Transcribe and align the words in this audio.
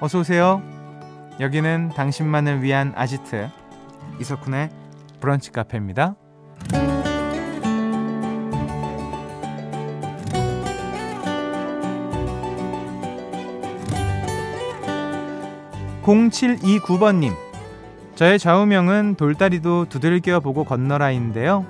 어서 0.00 0.20
오세요. 0.20 0.62
여기는 1.40 1.90
당신만을 1.90 2.62
위한 2.62 2.94
아지트 2.96 3.48
이석훈의 4.18 4.70
브런치 5.20 5.52
카페입니다. 5.52 6.16
0729번님 16.02 17.34
저의 18.14 18.38
좌우명은 18.38 19.16
돌다리도 19.16 19.86
두들겨 19.90 20.40
보고 20.40 20.64
건너라인데요. 20.64 21.66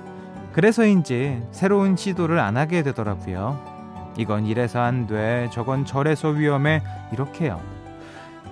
그래서인지 0.53 1.43
새로운 1.51 1.95
시도를 1.95 2.39
안 2.39 2.57
하게 2.57 2.81
되더라고요. 2.83 3.59
이건 4.17 4.45
이래서 4.45 4.81
안 4.81 5.07
돼, 5.07 5.49
저건 5.51 5.85
저래서 5.85 6.29
위험해, 6.29 6.81
이렇게요. 7.13 7.80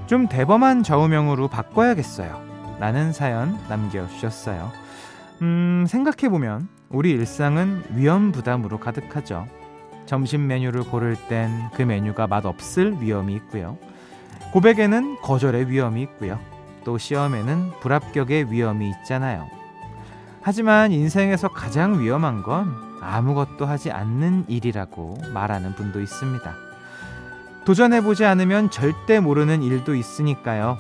좀 0.10 0.28
대범한 0.28 0.82
좌우명으로 0.82 1.50
바꿔야겠어요. 1.50 2.42
라는 2.80 3.14
사연 3.14 3.60
남겨주셨어요. 3.70 4.72
음, 5.44 5.86
생각해보면 5.88 6.68
우리 6.90 7.12
일상은 7.12 7.84
위험 7.94 8.32
부담으로 8.32 8.80
가득하죠. 8.80 9.46
점심 10.08 10.48
메뉴를 10.48 10.84
고를 10.86 11.16
땐 11.28 11.52
그 11.76 11.84
메뉴가 11.84 12.26
맛없을 12.26 13.00
위험이 13.00 13.36
있고요. 13.36 13.78
고백에는 14.52 15.22
거절의 15.22 15.70
위험이 15.70 16.02
있고요. 16.02 16.40
또 16.84 16.98
시험에는 16.98 17.74
불합격의 17.80 18.52
위험이 18.52 18.90
있잖아요. 18.90 19.48
하지만 20.42 20.92
인생에서 20.92 21.50
가장 21.50 22.00
위험한 22.00 22.42
건 22.42 22.74
아무것도 23.00 23.68
하지 23.68 23.92
않는 23.92 24.46
일이라고 24.48 25.20
말하는 25.36 25.76
분도 25.76 26.02
있습니다. 26.02 26.69
도전해보지 27.70 28.26
않으면 28.26 28.72
절대 28.72 29.20
모르는 29.20 29.62
일도 29.62 29.94
있으니까요. 29.94 30.80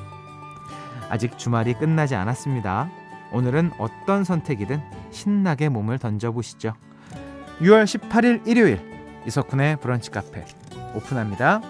아직 1.07 1.37
주말이 1.37 1.75
끝나지 1.75 2.15
않았습니다. 2.15 2.89
오늘은 3.31 3.73
어떤 3.77 4.23
선택이든 4.23 4.81
신나게 5.11 5.69
몸을 5.69 5.99
던져보시죠. 5.99 6.73
6월 7.59 7.83
18일 7.83 8.47
일요일 8.47 8.81
이석훈의 9.27 9.79
브런치 9.81 10.09
카페 10.09 10.43
오픈합니다. 10.95 11.61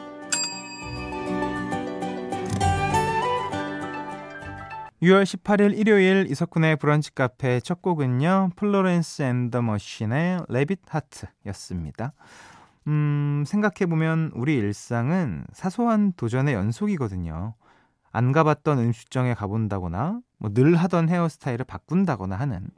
6월 5.01 5.23
18일 5.23 5.77
일요일 5.77 6.27
이석훈의 6.29 6.77
브런치 6.77 7.13
카페 7.13 7.59
첫 7.59 7.81
곡은요. 7.81 8.51
Florence 8.55 9.23
and 9.23 9.51
the 9.51 9.61
Machine의 9.61 10.45
Rabbit 10.47 10.79
Heart였습니다. 10.87 12.13
음, 12.87 13.43
생각해보면 13.45 14.31
우리 14.33 14.55
일상은 14.55 15.45
사소한 15.53 16.13
도전의 16.13 16.53
연속이거든요. 16.53 17.55
안 18.11 18.31
가봤던 18.31 18.79
음식점에 18.79 19.33
가본다거나, 19.35 20.21
뭐 20.39 20.53
늘 20.53 20.75
하던 20.77 21.09
헤어스타일을 21.09 21.65
바꾼다거나 21.65 22.35
하는. 22.35 22.69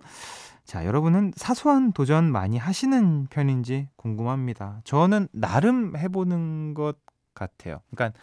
자, 0.65 0.85
여러분은 0.85 1.33
사소한 1.35 1.93
도전 1.93 2.31
많이 2.31 2.57
하시는 2.57 3.27
편인지 3.29 3.89
궁금합니다. 3.95 4.81
저는 4.83 5.27
나름 5.31 5.95
해보는 5.97 6.73
것 6.73 6.97
같아요. 7.33 7.81
그러니까 7.91 8.17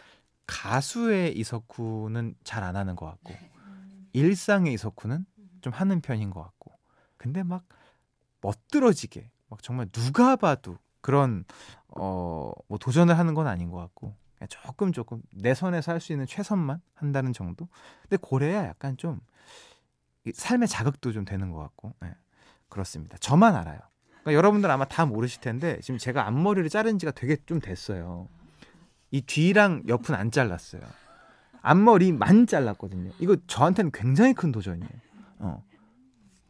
가수의 0.46 1.36
이석훈은 1.38 2.34
잘 2.44 2.62
안 2.64 2.76
하는 2.76 2.96
것 2.96 3.06
같고, 3.06 3.34
일상의 4.12 4.72
이석훈은 4.74 5.26
좀 5.60 5.72
하는 5.72 6.00
편인 6.00 6.30
것 6.30 6.42
같고 6.42 6.72
근데 7.16 7.42
막 7.42 7.64
멋들어지게 8.40 9.30
막 9.48 9.62
정말 9.62 9.88
누가 9.92 10.36
봐도 10.36 10.78
그런 11.08 11.44
어 11.96 12.52
뭐 12.68 12.76
도전을 12.78 13.18
하는 13.18 13.32
건 13.32 13.46
아닌 13.46 13.70
것 13.70 13.78
같고 13.78 14.14
조금 14.50 14.92
조금 14.92 15.22
내 15.32 15.54
선에서 15.54 15.92
할 15.92 16.00
수 16.00 16.12
있는 16.12 16.26
최선만 16.26 16.82
한다는 16.94 17.32
정도 17.32 17.66
근데 18.02 18.18
고래야 18.20 18.66
약간 18.66 18.96
좀 18.98 19.20
삶의 20.34 20.68
자극도 20.68 21.12
좀 21.12 21.24
되는 21.24 21.50
것 21.50 21.60
같고 21.60 21.94
네, 22.00 22.14
그렇습니다 22.68 23.16
저만 23.18 23.56
알아요 23.56 23.78
그러니까 24.20 24.32
여러분들 24.34 24.70
아마 24.70 24.84
다 24.84 25.06
모르실 25.06 25.40
텐데 25.40 25.80
지금 25.80 25.96
제가 25.96 26.26
앞머리를 26.26 26.68
자른 26.68 26.98
지가 26.98 27.12
되게 27.12 27.36
좀 27.46 27.58
됐어요 27.58 28.28
이 29.10 29.22
뒤랑 29.22 29.84
옆은 29.88 30.14
안 30.14 30.30
잘랐어요 30.30 30.82
앞머리만 31.62 32.46
잘랐거든요. 32.46 33.10
이거 33.18 33.36
저한테는 33.46 33.90
굉장히 33.92 34.32
큰 34.32 34.52
도전이에요. 34.52 34.90
어. 35.40 35.62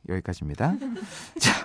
여기까지입니다. 0.09 0.75
자. 1.41 1.65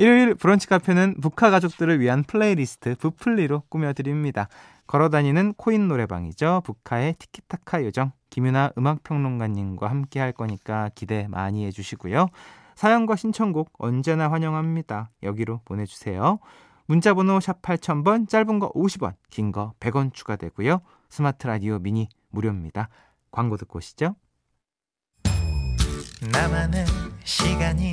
일요일 0.00 0.34
브런치 0.34 0.66
카페는 0.66 1.16
브카 1.20 1.50
가족들을 1.50 2.00
위한 2.00 2.24
플레이리스트 2.24 2.94
부플리로 2.94 3.64
꾸며드립니다. 3.68 4.48
걸어다니는 4.86 5.52
코인 5.58 5.88
노래방이죠. 5.88 6.62
브카의 6.64 7.16
티키타카 7.18 7.84
요정 7.84 8.12
김윤하 8.30 8.70
음악평론가님과 8.78 9.90
함께 9.90 10.18
할 10.18 10.32
거니까 10.32 10.88
기대 10.94 11.28
많이 11.28 11.66
해주시고요. 11.66 12.28
사연과 12.76 13.14
신청곡 13.16 13.72
언제나 13.76 14.30
환영합니다. 14.32 15.10
여기로 15.22 15.60
보내주세요. 15.66 16.38
문자번호 16.86 17.38
샵 17.38 17.60
8000번 17.60 18.26
짧은 18.26 18.58
거 18.58 18.72
50원 18.72 19.16
긴 19.28 19.52
거 19.52 19.74
100원 19.80 20.14
추가되고요. 20.14 20.80
스마트 21.10 21.46
라디오 21.46 21.78
미니 21.78 22.08
무료입니다. 22.30 22.88
광고 23.30 23.58
듣고 23.58 23.76
오시죠. 23.76 24.16
나만의 26.32 26.86
시간이 27.22 27.92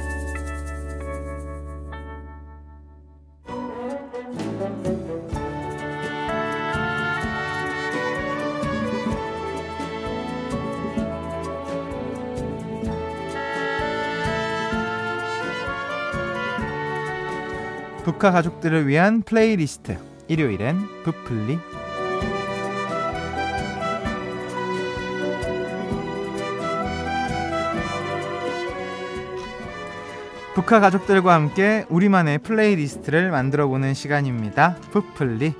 브카 18.21 18.33
가족들을 18.33 18.87
위한 18.87 19.23
플레이리스트. 19.23 19.97
일요일엔 20.27 20.77
브플리. 21.03 21.57
브카 30.53 30.81
가족들과 30.81 31.33
함께 31.33 31.87
우리만의 31.89 32.37
playlist를 32.43 33.31
만들어보는 33.31 33.95
시간입니다. 33.95 34.75
브플리 34.91 35.55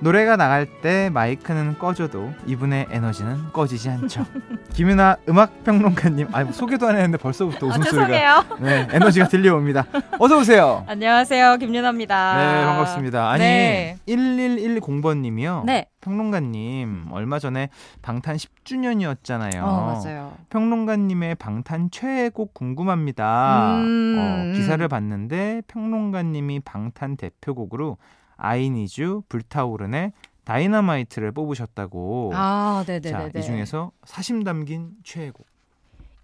노래가 0.00 0.36
나갈 0.36 0.66
때 0.66 1.08
마이크는 1.10 1.78
꺼져도 1.78 2.32
이분의 2.46 2.88
에너지는 2.90 3.50
꺼지지 3.52 3.88
않죠. 3.88 4.26
김윤하 4.74 5.16
음악평론가님, 5.28 6.28
아 6.32 6.44
소개도 6.52 6.86
안 6.86 6.96
했는데 6.96 7.16
벌써부터 7.16 7.66
웃음소리가 7.66 8.38
아, 8.38 8.44
네, 8.60 8.86
에너지가 8.92 9.28
들려옵니다. 9.28 9.86
어서 10.18 10.38
오세요. 10.38 10.84
안녕하세요, 10.86 11.56
김윤아입니다. 11.56 12.36
네, 12.36 12.64
반갑습니다. 12.66 13.30
아니 13.30 13.40
네. 13.40 13.96
1110번님이요. 14.06 15.64
네. 15.64 15.86
평론가님 16.02 17.06
얼마 17.10 17.38
전에 17.38 17.70
방탄 18.02 18.36
10주년이었잖아요. 18.36 19.62
어, 19.62 20.00
맞아요. 20.04 20.34
평론가님의 20.50 21.36
방탄 21.36 21.90
최애곡 21.90 22.52
궁금합니다. 22.54 23.76
음. 23.78 24.16
어, 24.18 24.56
기사를 24.56 24.86
봤는데 24.86 25.62
평론가님이 25.68 26.60
방탄 26.60 27.16
대표곡으로 27.16 27.96
아이니즈 28.36 29.20
불타오르네 29.28 30.12
다이너마이트를 30.44 31.32
뽑으셨다고. 31.32 32.32
아, 32.34 32.84
네, 32.86 33.00
네, 33.00 33.10
자, 33.10 33.18
네, 33.18 33.30
네. 33.32 33.40
이 33.40 33.42
중에서 33.42 33.90
사심 34.04 34.44
담긴 34.44 34.92
최애곡 35.02 35.44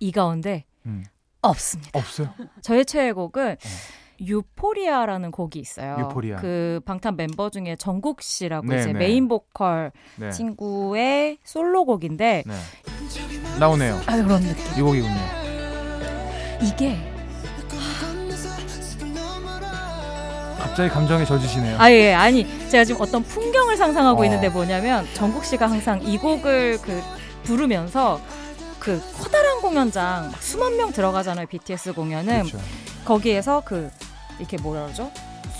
이 0.00 0.12
가운데 0.12 0.64
음. 0.87 1.05
없습니다. 1.41 1.99
없어요? 1.99 2.29
저의 2.61 2.85
최애곡은 2.85 3.56
Euphoria라는 4.20 5.32
곡이 5.32 5.59
있어요. 5.59 5.97
Euphoria. 5.99 6.37
그 6.37 6.81
방탄 6.85 7.17
멤버 7.17 7.50
중에 7.50 7.75
정국 7.76 8.23
씨라고 8.23 8.69
네, 8.69 8.81
이제 8.81 8.93
네. 8.93 8.99
메인 8.99 9.26
보컬 9.26 9.91
네. 10.17 10.31
친구의 10.31 11.38
솔로곡인데 11.43 12.44
네. 12.47 12.55
나오네요. 13.59 13.97
아, 14.06 14.23
그런 14.23 14.41
느낌. 14.43 14.79
이 14.79 14.82
곡이군요. 14.82 15.43
이게 16.62 17.12
갑자기 20.72 20.88
감정에 20.88 21.26
젖으시네요. 21.26 21.76
아, 21.78 21.92
예, 21.92 22.14
아니, 22.14 22.46
제가 22.70 22.84
지금 22.84 23.02
어떤 23.02 23.22
풍경을 23.22 23.76
상상하고 23.76 24.22
어. 24.22 24.24
있는데 24.24 24.48
뭐냐면, 24.48 25.06
정국 25.12 25.44
씨가 25.44 25.70
항상 25.70 26.00
이 26.02 26.16
곡을 26.16 26.78
그, 26.80 27.02
부르면서 27.42 28.19
그 28.78 28.98
커다란 29.19 29.60
공연장 29.60 30.30
막 30.30 30.42
수만 30.42 30.78
명 30.78 30.90
들어가잖아요. 30.90 31.46
BTS 31.46 31.92
공연은 31.92 32.44
그렇죠. 32.44 32.58
거기에서 33.04 33.62
그 33.64 33.90
이렇게 34.38 34.56
뭐라 34.56 34.84
그러죠? 34.84 35.10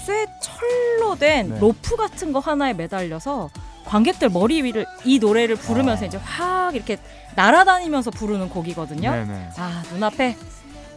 쇠 0.07 0.27
철로 0.41 1.15
된 1.17 1.51
네. 1.51 1.61
로프 1.61 1.97
같은 1.97 2.33
거 2.33 2.39
하나에 2.39 2.73
매달려서 2.73 3.51
관객들 3.85 4.29
머리 4.29 4.63
위를 4.63 4.87
이 5.05 5.19
노래를 5.19 5.57
부르면서 5.57 6.05
아. 6.05 6.07
이제 6.07 6.19
확 6.23 6.75
이렇게 6.75 6.99
날아다니면서 7.35 8.13
부르는 8.13 8.49
곡이거든요. 8.49 9.11
네네. 9.11 9.51
아 9.57 9.83
눈앞에 9.93 10.37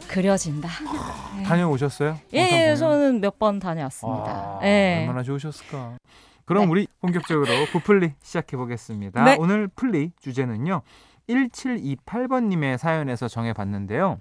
그려진다. 0.07 0.69
네. 1.37 1.43
다녀오셨어요? 1.43 2.19
예, 2.33 2.69
예? 2.71 2.75
저는 2.75 3.21
몇 3.21 3.37
번 3.39 3.59
다녀왔습니다. 3.59 4.31
아, 4.31 4.59
예. 4.63 4.99
얼마나 5.01 5.23
좋으셨을까. 5.23 5.97
그럼 6.45 6.65
네. 6.65 6.69
우리 6.71 6.87
본격적으로 7.01 7.47
브플리 7.71 8.13
시작해 8.21 8.55
보겠습니다. 8.55 9.23
네. 9.23 9.35
오늘 9.39 9.67
플리 9.67 10.11
주제는요. 10.19 10.81
1728번님의 11.27 12.77
사연에서 12.77 13.27
정해봤는데요. 13.27 14.19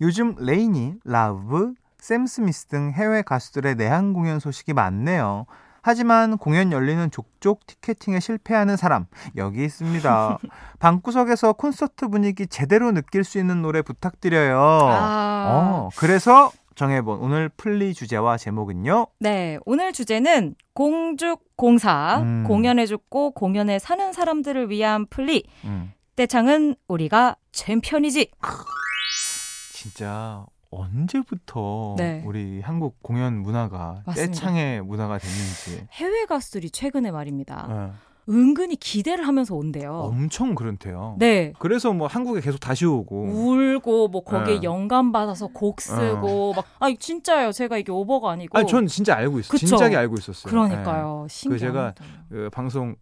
요즘 0.00 0.36
LANY, 0.38 0.94
Lauv, 1.04 1.74
샘 1.98 2.26
스미스 2.26 2.66
등 2.66 2.92
해외 2.92 3.22
가수들의 3.22 3.74
내한 3.74 4.12
공연 4.12 4.38
소식이 4.38 4.72
많네요. 4.72 5.46
하지만 5.82 6.38
공연 6.38 6.72
열리는 6.72 7.10
족족 7.10 7.66
티켓팅에 7.66 8.20
실패하는 8.20 8.76
사람 8.76 9.06
여기 9.36 9.64
있습니다. 9.64 10.38
방구석에서 10.78 11.54
콘서트 11.54 12.08
분위기 12.08 12.46
제대로 12.46 12.92
느낄 12.92 13.24
수 13.24 13.38
있는 13.38 13.62
노래 13.62 13.82
부탁드려요. 13.82 14.58
아. 14.58 15.46
어, 15.48 15.88
그래서 15.96 16.50
정해본 16.74 17.18
오늘 17.18 17.48
플리 17.50 17.92
주제와 17.92 18.38
제목은요. 18.38 19.08
네, 19.18 19.58
오늘 19.66 19.92
주제는 19.92 20.54
공죽공사 20.72 22.20
음. 22.22 22.44
공연에 22.46 22.86
죽고 22.86 23.32
공연에 23.32 23.78
사는 23.78 24.12
사람들을 24.12 24.70
위한 24.70 25.06
플리 25.06 25.44
음, 25.64 25.92
떼창은 26.16 26.76
우리가 26.88 27.36
챔피언이지. 27.52 28.30
진짜 29.72 30.46
언제부터 30.70 31.96
네. 31.98 32.22
우리 32.24 32.60
한국 32.60 33.02
공연 33.02 33.42
문화가 33.42 34.02
맞습니다. 34.06 34.32
떼창의 34.32 34.82
문화가 34.82 35.18
됐는지 35.18 35.86
해외 35.92 36.24
가수들이 36.26 36.70
최근에 36.70 37.10
말입니다. 37.10 37.66
예, 38.28 38.32
은근히 38.32 38.76
기대를 38.76 39.26
하면서 39.26 39.56
온대요. 39.56 39.92
엄청 39.92 40.54
그렇대요. 40.54 41.16
네. 41.18 41.52
그래서 41.58 41.92
뭐 41.92 42.06
한국에 42.06 42.40
계속 42.40 42.58
다시 42.58 42.86
오고 42.86 43.24
울고 43.24 44.08
뭐 44.08 44.22
거기에 44.22 44.60
네. 44.60 44.62
영감 44.62 45.10
받아서 45.10 45.48
곡 45.48 45.80
쓰고 45.80 46.52
막 46.54 46.64
아니 46.78 46.96
진짜예요. 46.96 47.50
제가 47.50 47.76
이게 47.76 47.90
오버가 47.90 48.30
아니고 48.30 48.56
아니 48.56 48.68
전 48.68 48.86
진짜 48.86 49.16
알고 49.16 49.40
있어요. 49.40 49.58
진작에 49.58 49.96
알고 49.96 50.14
있었어요. 50.18 50.50
그러니까요. 50.50 51.26
신기하다. 51.28 51.66
제가 51.66 51.94
예, 52.34 52.48
방송 52.50 52.94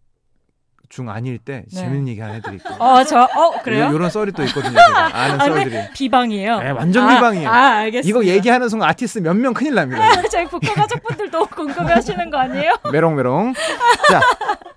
중 0.89 1.07
아닐 1.09 1.37
때 1.37 1.63
네. 1.71 1.79
재밌는 1.81 2.07
얘기 2.07 2.19
하나 2.19 2.33
해드릴게요. 2.33 2.77
어, 2.79 3.03
저 3.03 3.21
어, 3.21 3.61
그래요? 3.61 3.85
요, 3.93 3.97
런 3.97 4.09
썰이 4.09 4.31
또 4.31 4.43
있거든요. 4.45 4.71
제가 4.73 5.15
아는 5.15 5.39
아, 5.41 5.45
썰들이. 5.45 5.69
네? 5.69 5.89
비방이에요. 5.93 6.59
네, 6.59 6.69
완전 6.71 7.07
아, 7.07 7.15
비방이에요. 7.15 7.47
아, 7.47 7.53
알겠습니다. 7.77 8.09
이거 8.09 8.25
얘기하는 8.25 8.69
순간 8.69 8.89
아티스트 8.89 9.19
몇 9.19 9.35
명 9.35 9.53
큰일 9.53 9.75
납니다. 9.75 10.21
저희 10.31 10.45
브카 10.47 10.73
가족분들도 10.73 11.45
궁금해 11.47 11.93
하시는 11.93 12.29
거 12.31 12.37
아니에요? 12.39 12.73
메롱메롱. 12.91 13.53
자, 14.09 14.19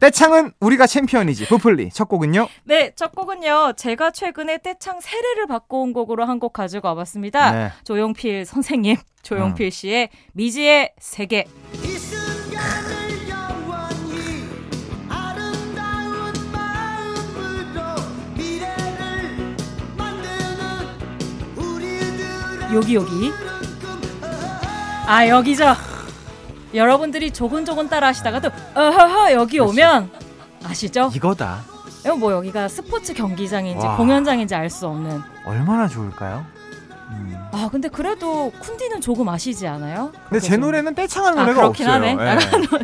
떼창은 0.00 0.52
우리가 0.60 0.86
챔피언이지. 0.86 1.46
브플리. 1.48 1.88
첫 1.92 2.08
곡은요? 2.08 2.46
네, 2.64 2.92
첫 2.94 3.14
곡은요. 3.14 3.72
제가 3.76 4.10
최근에 4.10 4.58
떼창 4.58 5.00
세례를 5.00 5.46
받고 5.46 5.82
온 5.82 5.92
곡으로 5.94 6.26
한 6.26 6.38
곡 6.42 6.52
가지고 6.54 6.88
와봤습니다. 6.88 7.52
네. 7.52 7.70
조용필 7.84 8.44
선생님, 8.44 8.96
조용필 9.22 9.70
씨의 9.70 10.08
미지의 10.32 10.92
세계. 10.98 11.44
여기 22.74 22.94
여기. 22.94 23.32
아 25.06 25.26
여기죠. 25.28 25.74
여러분들이 26.74 27.30
조곤조곤 27.32 27.88
따라 27.88 28.08
하시다가도 28.08 28.48
어허허 28.74 29.32
여기 29.32 29.58
오면 29.60 30.10
아시죠? 30.64 31.10
이거다. 31.14 31.60
이거 32.04 32.16
뭐 32.16 32.32
여기가 32.32 32.68
스포츠 32.68 33.12
경기장인지 33.12 33.84
와. 33.86 33.96
공연장인지 33.96 34.54
알 34.54 34.70
수 34.70 34.86
없는. 34.86 35.20
얼마나 35.44 35.86
좋을까요? 35.86 36.44
음. 37.52 37.58
아 37.58 37.68
근데 37.70 37.88
그래도 37.88 38.52
쿤디는 38.60 39.00
조금 39.00 39.28
아시지 39.28 39.66
않아요? 39.66 40.12
근데 40.28 40.40
제 40.40 40.56
노래는 40.56 40.94
떼창한 40.94 41.38
아, 41.38 41.42
노래가 41.42 41.60
그렇긴 41.60 41.86
없어요. 41.88 42.10
하네. 42.10 42.16
예. 42.18 42.38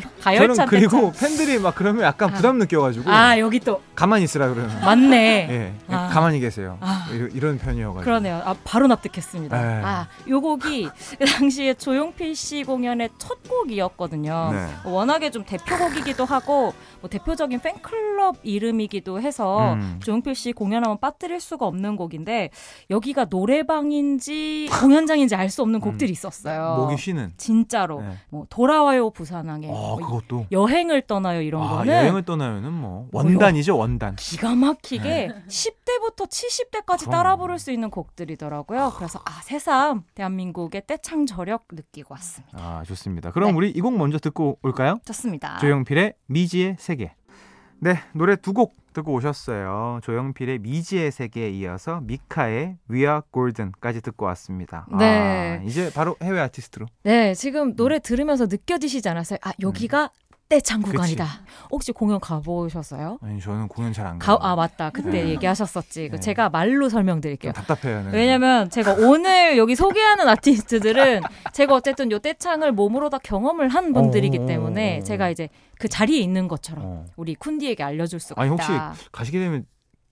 가열찬 0.22 0.54
저는 0.54 0.68
그리고. 0.68 1.12
팬들이 1.12 1.58
막 1.58 1.74
그러면 1.74 2.04
약간 2.04 2.30
아. 2.30 2.34
부담 2.34 2.58
느껴가지고 2.58 3.10
아 3.10 3.38
여기 3.38 3.60
또 3.60 3.80
가만히 3.94 4.24
있으라 4.24 4.48
그러는. 4.48 4.80
맞네. 4.80 5.48
예, 5.50 5.74
아. 5.88 6.08
가만히 6.12 6.40
계세요. 6.40 6.76
아. 6.80 7.08
이런, 7.12 7.30
이런 7.32 7.58
편이어가지고. 7.58 8.04
그러네요. 8.04 8.42
아, 8.44 8.54
바로 8.64 8.86
납득했습니다. 8.86 9.60
네. 9.60 9.82
아, 9.84 10.06
요 10.28 10.40
곡이 10.40 10.88
그 11.18 11.24
당시에 11.24 11.74
조용필 11.74 12.34
씨 12.36 12.62
공연의 12.64 13.10
첫 13.18 13.38
곡이었거든요. 13.48 14.50
네. 14.52 14.68
워낙에 14.90 15.30
좀 15.30 15.44
대표곡이기도 15.44 16.24
하고 16.24 16.74
뭐 17.00 17.08
대표적인 17.08 17.60
팬클럽 17.60 18.36
이름이기도 18.42 19.20
해서 19.20 19.74
음. 19.74 20.00
조용필 20.02 20.34
씨 20.34 20.52
공연하면 20.52 20.98
빠뜨릴 20.98 21.40
수가 21.40 21.66
없는 21.66 21.96
곡인데 21.96 22.50
여기가 22.90 23.26
노래방인지 23.30 24.68
공연장인지 24.80 25.34
알 25.34 25.48
수 25.48 25.62
없는 25.62 25.80
곡들이 25.80 26.10
있었어요. 26.12 26.74
음. 26.74 26.80
목이 26.82 26.96
쉬는. 26.98 27.32
진짜로 27.38 28.02
네. 28.02 28.10
뭐 28.28 28.46
돌아와요 28.50 29.08
부산항에 29.10 29.68
아, 29.68 29.70
뭐 29.70 29.96
그것도. 29.96 30.46
여행을 30.52 31.02
떠나요 31.06 31.40
이런 31.40 31.62
아, 31.62 31.68
거는 31.78 31.94
여행을 31.94 32.22
떠나요는 32.24 32.70
뭐 32.72 33.08
원단이죠, 33.12 33.78
원단. 33.78 34.16
기가 34.16 34.54
막히게 34.54 35.30
10대부터 35.48 36.28
70대까지 36.28 36.98
네. 36.98 37.04
그럼. 37.06 37.12
따라 37.12 37.36
부를 37.36 37.58
수 37.58 37.72
있는 37.72 37.88
곡들이더라고요. 37.90 38.92
그래서 38.96 39.20
아 39.24 39.40
새삼 39.42 40.02
대한민국의 40.14 40.82
떼창 40.86 41.24
저력 41.24 41.64
느끼고 41.72 42.12
왔습니다. 42.14 42.58
아, 42.58 42.82
좋습니다. 42.84 43.30
그럼 43.30 43.52
네. 43.52 43.56
우리 43.56 43.70
이 43.70 43.80
곡 43.80 43.96
먼저 43.96 44.18
듣고 44.18 44.58
올까요? 44.62 44.98
좋습니다. 45.06 45.56
조용필의 45.58 46.12
미지의 46.26 46.76
세계. 46.88 47.12
네, 47.80 47.96
노래 48.14 48.34
두 48.36 48.54
곡 48.54 48.74
듣고 48.94 49.12
오셨어요. 49.12 50.00
조용필의 50.02 50.60
미지의 50.60 51.12
세계에 51.12 51.50
이어서 51.50 52.00
미카의 52.00 52.78
We 52.90 53.00
Are 53.00 53.20
Golden까지 53.32 54.00
듣고 54.00 54.24
왔습니다. 54.26 54.86
네. 54.98 55.58
아, 55.60 55.62
이제 55.64 55.90
바로 55.94 56.16
해외 56.22 56.40
아티스트로. 56.40 56.86
네, 57.04 57.34
지금 57.34 57.76
노래 57.76 57.98
들으면서 58.00 58.46
느껴지시지 58.46 59.06
않았어요? 59.08 59.38
아 59.42 59.52
여기가 59.60 60.08
떼 60.08 60.14
창 60.64 60.80
그치. 60.80 60.92
구간이다. 60.92 61.26
혹시 61.70 61.92
공연 61.92 62.18
가보셨어요? 62.20 63.18
아니 63.20 63.38
저는 63.38 63.68
공연 63.68 63.92
잘 63.92 64.06
안 64.06 64.18
가, 64.18 64.38
가요. 64.38 64.38
아 64.40 64.56
맞다. 64.56 64.88
그때 64.88 65.10
네. 65.24 65.28
얘기하셨었지. 65.28 66.08
그 66.08 66.14
네. 66.16 66.20
제가 66.20 66.48
말로 66.48 66.88
설명드릴게요. 66.88 67.52
좀 67.52 67.62
답답해요. 67.64 68.04
네. 68.04 68.10
왜냐면 68.12 68.70
제가 68.70 68.94
오늘 68.94 69.58
여기 69.58 69.76
소개하는 69.76 70.26
아티스트들은 70.26 71.20
제가 71.52 71.74
어쨌든 71.74 72.10
요 72.10 72.18
떼창을 72.18 72.72
몸으로 72.72 73.10
다 73.10 73.18
경험을 73.18 73.68
한 73.68 73.92
분들이기 73.92 74.38
어. 74.38 74.46
때문에 74.46 75.02
제가 75.02 75.28
이제 75.28 75.50
그 75.78 75.86
자리에 75.86 76.18
있는 76.18 76.48
것처럼 76.48 76.82
어. 76.86 77.04
우리 77.16 77.34
쿤디에게 77.36 77.82
알려줄 77.82 78.18
수가 78.18 78.40
아니 78.40 78.54
있다. 78.54 78.88
혹시 78.92 79.08
가시게 79.12 79.38
되면 79.38 79.66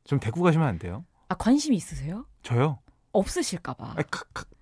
좀 0.05 0.21
데리고 0.21 0.43
가시면 0.43 0.69
안 0.69 0.79
돼요? 0.79 1.07
아 1.31 1.35
관심 1.35 1.73
있으세요? 1.73 2.27
저요? 2.43 2.79
없으실까봐 3.13 3.95
아니, 3.97 4.05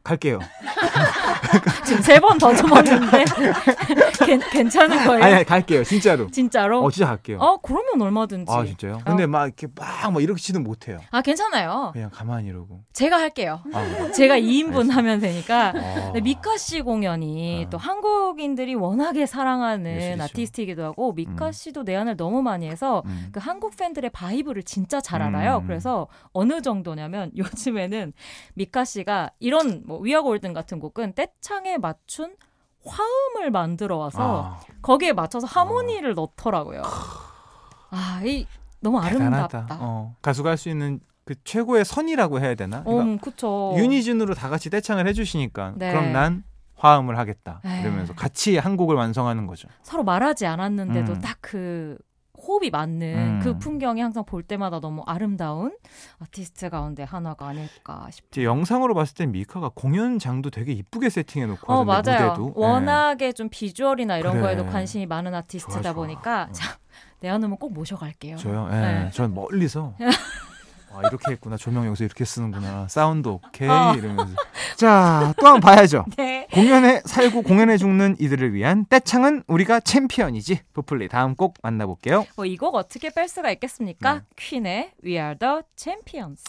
갈게요. 0.04 0.38
지금 1.86 2.02
세 2.02 2.20
번더 2.20 2.54
줘봤는데 2.54 3.24
괜, 4.26 4.40
괜찮은 4.50 5.06
거예요? 5.06 5.24
아니, 5.24 5.34
아니 5.34 5.44
갈게요. 5.44 5.84
진짜로. 5.84 6.30
진짜로? 6.30 6.82
어 6.84 6.90
진짜 6.90 7.06
갈게요. 7.06 7.38
어 7.38 7.58
그러면 7.58 8.00
얼마든지. 8.00 8.52
아 8.52 8.64
진짜요? 8.64 8.98
근데 9.04 9.26
막 9.26 9.46
이렇게 9.46 9.66
막 9.74 10.10
막 10.12 10.22
이렇게 10.22 10.40
치는 10.40 10.62
못해요. 10.62 10.98
아, 11.10 11.22
괜찮아요. 11.22 11.90
그냥 11.92 12.10
가만히 12.12 12.48
이러고. 12.48 12.82
제가 12.92 13.18
할게요. 13.18 13.60
아, 13.72 13.82
그래요? 13.84 14.12
제가 14.12 14.36
2인분 14.38 14.66
알겠습니다. 14.68 14.94
하면 14.94 15.20
되니까. 15.20 15.72
어. 15.74 16.12
네, 16.14 16.20
미카 16.20 16.56
씨 16.58 16.82
공연이 16.82 17.64
어. 17.66 17.70
또 17.70 17.78
한국인들이 17.78 18.74
워낙에 18.74 19.26
사랑하는 19.26 19.96
예술이죠. 19.96 20.22
아티스트이기도 20.22 20.84
하고 20.84 21.12
미카 21.12 21.46
음. 21.46 21.52
씨도 21.52 21.82
내한을 21.84 22.16
너무 22.16 22.42
많이 22.42 22.68
해서 22.68 23.02
음. 23.06 23.28
그 23.32 23.40
한국 23.40 23.76
팬들의 23.76 24.10
vibe를 24.10 24.62
진짜 24.64 25.00
잘 25.00 25.22
알아요. 25.22 25.58
음. 25.58 25.66
그래서 25.66 26.08
어느 26.32 26.60
정도냐면 26.60 27.30
요즘에는 27.36 28.12
미카 28.54 28.84
씨가 28.84 29.30
이런 29.40 29.82
뭐 29.86 29.93
위아 30.02 30.20
골든 30.22 30.52
같은 30.52 30.78
곡은 30.80 31.14
떼창에 31.14 31.78
맞춘 31.78 32.36
화음을 32.86 33.50
만들어 33.50 33.96
와서 33.96 34.58
아, 34.58 34.60
거기에 34.82 35.12
맞춰서 35.14 35.46
하모니를 35.46 36.14
넣더라고요. 36.14 36.82
아, 37.90 38.20
이 38.24 38.46
너무. 38.80 39.00
아름답다. 39.00 39.66
어, 39.80 40.14
가수가 40.20 40.50
할 40.50 40.56
수 40.56 40.68
있는 40.68 41.00
그 41.24 41.34
최고의 41.44 41.84
선이라고 41.86 42.40
해야 42.40 42.54
되나? 42.54 42.82
그러니까 42.82 43.04
음, 43.04 43.18
그쵸. 43.18 43.72
유니즌으로 43.78 44.34
다 44.34 44.50
같이 44.50 44.68
떼창을 44.68 45.06
해주시니까 45.08 45.72
네. 45.76 45.90
그럼 45.90 46.12
난 46.12 46.44
화음을 46.76 47.16
하겠다 47.16 47.62
에이. 47.64 47.80
이러면서 47.80 48.12
같이 48.14 48.58
한 48.58 48.76
곡을 48.76 48.94
완성하는 48.94 49.46
거죠. 49.46 49.68
서로 49.82 50.04
말하지 50.04 50.44
않았는데도 50.44 51.12
음. 51.14 51.20
딱그 51.20 51.96
호흡이 52.46 52.70
맞는 52.70 53.14
음. 53.16 53.40
그 53.42 53.58
풍경이 53.58 54.00
항상 54.00 54.24
볼 54.24 54.42
때마다 54.42 54.80
너무 54.80 55.02
아름다운 55.06 55.76
아티스트 56.20 56.68
가운데 56.70 57.02
하나가 57.02 57.46
아닐까 57.48 58.06
싶어요. 58.10 58.44
영상으로 58.44 58.94
봤을 58.94 59.14
땐 59.14 59.32
미카가 59.32 59.70
공연장도 59.74 60.50
되게 60.50 60.72
이쁘게 60.72 61.08
세팅해 61.10 61.46
놓고 61.46 61.72
어 61.72 61.84
맞아요. 61.84 62.02
무대도 62.02 62.54
예. 62.56 62.60
워낙에 62.60 63.32
좀 63.32 63.48
비주얼이나 63.50 64.18
이런 64.18 64.34
그래. 64.34 64.42
거에도 64.42 64.66
관심이 64.66 65.06
많은 65.06 65.34
아티스트다 65.34 65.82
좋아, 65.82 65.82
좋아. 65.82 65.92
보니까 65.94 66.42
어. 66.50 66.52
자 66.52 66.78
내한 67.20 67.38
오면 67.38 67.56
꼭 67.56 67.72
모셔갈게요. 67.72 68.36
저요. 68.36 68.68
예. 68.70 68.76
네. 68.76 69.10
전 69.12 69.32
멀리서 69.34 69.94
아, 70.94 71.00
이렇게 71.08 71.32
했구나. 71.32 71.56
조명 71.56 71.86
여기서 71.86 72.04
이렇게 72.04 72.24
쓰는구나. 72.24 72.86
사운드 72.88 73.28
오케이 73.28 73.68
어. 73.68 73.94
이러면서. 73.96 74.34
자, 74.76 75.32
또 75.38 75.46
한 75.46 75.54
번 75.54 75.60
봐야죠. 75.60 76.04
네. 76.16 76.46
공연에 76.52 77.00
살고 77.04 77.42
공연에 77.42 77.76
죽는 77.76 78.16
이들을 78.20 78.52
위한 78.54 78.86
떼창은 78.88 79.44
우리가 79.46 79.80
챔피언이지. 79.80 80.60
브플리 80.72 81.08
다음 81.08 81.34
곡 81.36 81.54
만나볼게요. 81.62 82.26
뭐 82.36 82.46
이 82.46 82.56
곡 82.56 82.74
어떻게 82.74 83.10
뺄 83.10 83.28
수가 83.28 83.50
있겠습니까? 83.52 84.14
네. 84.14 84.20
퀸의 84.36 84.92
We 85.04 85.12
Are 85.14 85.36
the 85.38 85.62
Champions. 85.76 86.42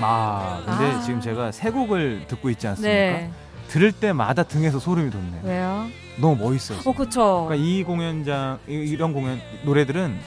아, 0.00 0.62
근데 0.66 0.92
아. 0.92 1.00
지금 1.00 1.20
제가 1.20 1.50
세 1.52 1.70
곡을 1.70 2.26
듣고 2.26 2.50
있지 2.50 2.66
않습니까? 2.68 2.92
네. 2.94 3.30
들을 3.68 3.90
때마다 3.92 4.42
등에서 4.42 4.78
소름이 4.78 5.10
돋네요. 5.10 5.40
왜요? 5.44 5.88
너무 6.16 6.36
멋있어요. 6.36 6.78
어, 6.84 6.92
그쵸. 6.94 7.46
그러니까 7.48 7.54
이 7.56 7.82
공연장 7.82 8.58
이- 8.68 8.72
이런 8.72 9.12
공연 9.12 9.40
노래들은 9.64 10.18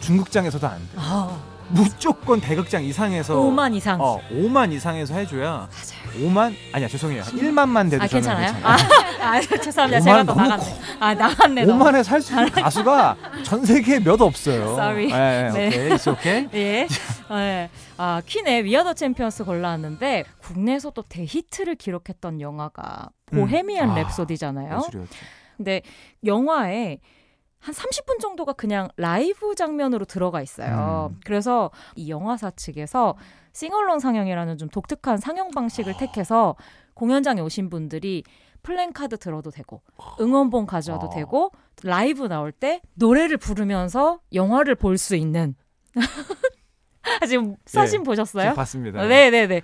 중극장에서도 0.00 0.66
안 0.66 0.78
돼. 0.78 0.84
아, 0.96 1.38
무조건 1.72 2.40
대극장 2.40 2.84
이상에서 2.84 3.34
5만 3.36 3.74
이상. 3.74 4.00
어, 4.00 4.20
5만 4.30 4.72
이상에서 4.72 5.14
해줘야 5.14 5.68
맞아요. 5.68 6.28
5만 6.28 6.54
아니야 6.72 6.88
죄송해요 6.88 7.22
1만만 7.22 7.90
돼도 7.90 8.02
아, 8.04 8.06
저는 8.06 8.22
괜찮아요? 8.22 8.52
괜찮아요. 8.52 8.66
아, 8.66 8.76
아, 9.36 9.40
죄송합니다. 9.40 9.98
5만 10.00 10.04
제가 10.04 10.22
또 10.24 10.34
너무 10.34 10.48
나갔네. 10.48 10.74
아, 11.00 11.14
나갔네. 11.14 11.64
너. 11.64 11.74
5만에 11.78 12.02
살 12.02 12.20
수 12.22 12.32
있는 12.34 12.50
가수가 12.50 13.16
전 13.44 13.64
세계에 13.64 14.00
몇 14.00 14.20
없어요. 14.20 14.62
Sorry. 14.72 15.10
예, 15.10 15.46
예, 15.46 15.50
네. 15.52 15.66
오케이, 15.68 15.88
it's 15.90 16.12
okay. 16.12 16.48
예. 16.54 16.86
네. 17.30 17.70
아, 17.96 18.20
퀸의 18.26 18.64
We 18.64 18.71
Are 18.71 18.83
the 18.83 18.94
Champions 18.94 19.44
골라왔는데 19.44 20.24
국내에서 20.42 20.90
또 20.90 21.02
대히트를 21.02 21.76
기록했던 21.76 22.40
영화가 22.40 23.08
보헤미안 23.26 23.90
음. 23.90 23.94
아, 23.96 24.02
랩소디잖아요. 24.08 24.78
예술이었죠. 24.78 25.10
근데 25.56 25.82
영화에 26.24 26.98
한 27.62 27.72
30분 27.72 28.18
정도가 28.20 28.54
그냥 28.54 28.88
라이브 28.96 29.54
장면으로 29.54 30.04
들어가 30.04 30.42
있어요. 30.42 31.10
음. 31.12 31.20
그래서 31.24 31.70
이 31.94 32.10
영화사 32.10 32.50
측에서 32.50 33.14
singalong 33.52 34.00
상영이라는 34.00 34.58
좀 34.58 34.68
독특한 34.68 35.16
상영 35.18 35.46
아. 35.46 35.50
방식을 35.54 35.96
택해서 35.96 36.56
공연장에 36.94 37.40
오신 37.40 37.70
분들이 37.70 38.24
플랜카드 38.64 39.16
들어도 39.18 39.50
되고 39.50 39.80
응원봉 40.20 40.66
가져와도 40.66 41.06
아. 41.06 41.10
되고 41.10 41.52
라이브 41.84 42.26
나올 42.28 42.50
때 42.52 42.80
노래를 42.94 43.36
부르면서 43.36 44.20
영화를 44.32 44.74
볼 44.74 44.98
수 44.98 45.14
있는 45.14 45.54
지금 47.28 47.56
사진 47.66 48.00
예, 48.00 48.04
보셨어요? 48.04 48.42
지금 48.44 48.54
봤습니다. 48.56 49.04
네, 49.06 49.30
네, 49.30 49.46
네. 49.46 49.62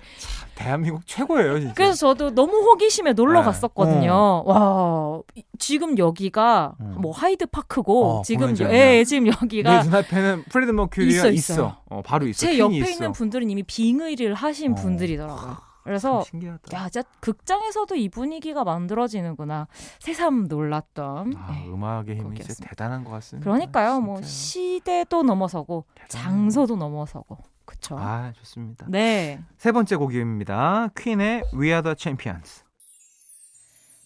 대한민국 0.55 1.05
최고예요, 1.07 1.59
진짜. 1.59 1.73
그래서 1.73 1.95
저도 1.95 2.31
너무 2.35 2.57
호기심에 2.57 3.13
놀러 3.13 3.39
네. 3.39 3.45
갔었거든요. 3.45 4.43
와, 4.45 5.21
이- 5.35 5.43
지금 5.57 5.97
여기가 5.97 6.73
음. 6.81 6.95
뭐 6.99 7.11
하이드 7.11 7.45
파크고 7.45 8.05
어, 8.19 8.21
지금 8.23 8.41
공연장이야. 8.41 8.73
예, 8.97 9.03
지금 9.05 9.25
내 9.25 9.31
여기가 9.41 9.83
눈앞에는 9.83 10.43
프레디 10.49 10.71
머큐리가 10.71 11.17
있어, 11.17 11.29
있어. 11.29 11.53
있어요. 11.53 11.75
어, 11.89 12.01
바로 12.03 12.27
있어. 12.27 12.39
제 12.45 12.57
옆에 12.59 12.75
있어. 12.77 12.89
있는 12.89 13.11
분들은 13.13 13.49
이미 13.49 13.63
빙의를 13.63 14.33
하신 14.33 14.73
어. 14.73 14.75
분들이더라고요. 14.75 15.68
그래서 15.89 16.21
참 16.21 16.29
신기하다. 16.29 16.77
야, 16.77 16.87
진짜 16.87 17.09
극장에서도 17.19 17.95
이 17.95 18.09
분위기가 18.09 18.63
만들어지는구나. 18.63 19.67
새삼 19.97 20.45
놀랐던. 20.47 21.33
아, 21.35 21.55
예. 21.55 21.67
음악의 21.67 22.09
힘이 22.09 22.17
진짜 22.17 22.23
곡이었습니다. 22.25 22.69
대단한 22.69 23.03
것 23.03 23.09
같습니다. 23.09 23.43
그러니까요, 23.43 23.99
뭐 23.99 24.17
진짜. 24.17 24.29
시대도 24.29 25.23
넘어서고 25.23 25.85
대단해요. 25.95 26.07
장소도 26.09 26.75
넘어서고, 26.75 27.39
그쵸? 27.65 27.97
아, 27.97 28.31
좋습니다. 28.33 28.85
네. 28.87 29.41
세 29.57 29.71
번째 29.71 29.95
곡입니다. 29.95 30.89
퀸의 30.95 31.45
We 31.55 31.69
Are 31.69 31.81
the 31.81 31.95
Champions. 31.97 32.63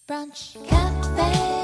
브런치 0.07 0.59
카페 0.69 1.62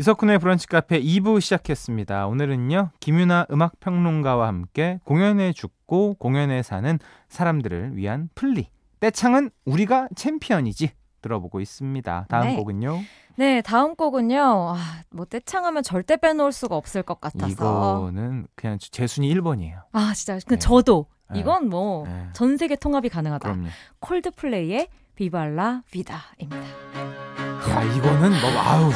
이석훈의 0.00 0.38
브런치 0.38 0.66
카페 0.66 0.98
2부 0.98 1.42
시작했습니다. 1.42 2.26
오늘은요, 2.26 2.88
김윤하 3.00 3.46
음악평론가와 3.50 4.46
함께 4.46 4.98
공연에 5.04 5.52
죽고 5.52 6.14
공연에 6.14 6.62
사는 6.62 6.98
사람들을 7.28 7.98
위한 7.98 8.30
플리. 8.34 8.70
떼창은 9.00 9.50
우리가 9.66 10.08
챔피언이지. 10.16 10.92
들어보고 11.20 11.60
있습니다. 11.60 12.26
다음 12.30 12.46
네. 12.46 12.56
곡은요. 12.56 12.98
네, 13.36 13.60
다음 13.60 13.94
곡은요. 13.94 14.40
아, 14.74 14.76
뭐 15.10 15.26
떼창하면 15.26 15.82
절대 15.82 16.16
빼놓을 16.16 16.50
수가 16.50 16.76
없을 16.76 17.02
것 17.02 17.20
같아서. 17.20 17.52
이거는 17.52 18.46
그냥 18.54 18.78
제 18.80 19.06
순위 19.06 19.34
1번이에요. 19.34 19.82
아, 19.92 20.14
진짜. 20.14 20.32
근데 20.32 20.56
네. 20.56 20.58
저도 20.58 21.08
네. 21.30 21.40
이건 21.40 21.68
뭐전 21.68 22.52
네. 22.52 22.56
세계 22.56 22.74
통합이 22.74 23.10
가능하다. 23.10 23.52
그럼요. 23.52 23.68
콜드플레이의 23.98 24.88
비발라 25.14 25.82
비다입니다. 25.90 27.39
야, 27.80 27.84
이거는 27.94 28.30
뭐, 28.30 28.50
아우, 28.62 28.92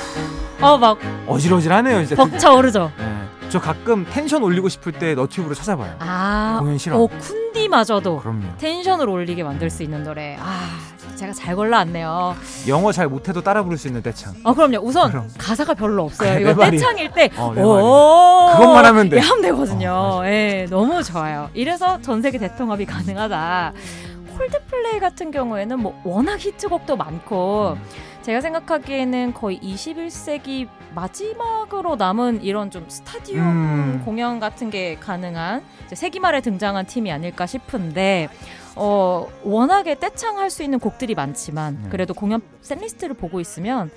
어, 0.61 0.77
막 0.79 0.99
어질어질하네요, 1.27 2.05
진짜. 2.07 2.23
벅차오르죠. 2.23 2.93
네. 2.99 3.49
저 3.49 3.59
가끔 3.61 4.05
텐션 4.11 4.43
올리고 4.43 4.69
싶을 4.69 4.93
때 4.93 5.15
너튜브로 5.15 5.55
찾아봐요. 5.55 5.95
아, 6.01 6.57
공연 6.61 6.77
싫어. 6.77 6.99
어, 6.99 7.07
쿤디마저도 7.09 8.21
그럼요. 8.21 8.43
텐션을 8.59 9.09
올리게 9.09 9.43
만들 9.43 9.71
수 9.71 9.83
있는 9.83 10.03
노래. 10.05 10.37
아, 10.41 10.79
제가 11.15 11.33
잘 11.33 11.55
골라왔네요. 11.55 12.35
영어 12.67 12.91
잘 12.93 13.07
못해도 13.09 13.43
따라 13.43 13.63
부를 13.63 13.79
수 13.79 13.87
있는 13.87 14.03
떼창. 14.03 14.35
아, 14.45 14.53
그럼요. 14.53 14.79
우선 14.83 15.11
그럼. 15.11 15.31
가사가 15.39 15.75
별로 15.75 16.05
없어요. 16.05 16.31
그래, 16.31 16.41
이거 16.41 16.51
내 16.51 16.55
말이. 16.55 16.77
떼창일 16.79 17.13
때, 17.13 17.31
어, 17.37 17.53
내 17.55 17.63
오, 17.63 18.51
그것만 18.59 18.85
하면 18.87 19.09
돼. 19.09 19.17
예, 19.17 19.21
하면 19.21 19.43
되거든요. 19.43 19.91
어. 19.93 20.27
예, 20.27 20.67
너무 20.69 21.03
좋아요. 21.03 21.49
이래서 21.55 22.01
전 22.03 22.21
세계 22.23 22.39
대통합이 22.39 22.85
가능하다. 22.87 23.73
콜드플레이 24.37 24.99
같은 24.99 25.31
경우에는 25.31 25.79
뭐 25.79 26.01
워낙 26.03 26.41
히트곡도 26.41 26.97
많고 26.97 27.79
제가 28.25 28.41
생각하기에는 28.41 29.35
거의 29.35 29.61
21세기 29.61 30.67
마지막으로 30.95 31.97
남은 31.97 32.43
이런 32.43 32.71
좀 32.71 32.87
스타디움 32.89 33.39
음. 33.39 34.03
공연 34.03 34.41
같은 34.41 34.71
게 34.71 34.97
가능한 34.99 35.63
이제 35.85 35.95
세기 35.95 36.21
말에 36.21 36.41
등장한 36.41 36.87
팀이 36.87 37.13
아닐까 37.13 37.45
싶은데 37.45 38.31
어 38.77 39.29
워낙에 39.43 39.99
떼창할 39.99 40.49
수 40.49 40.63
있는 40.63 40.79
곡들이 40.79 41.15
많지만 41.15 41.81
네. 41.83 41.89
그래도 41.91 42.15
공연 42.15 42.41
셋리스트를 42.63 43.15
보고 43.15 43.41
있으면 43.41 43.91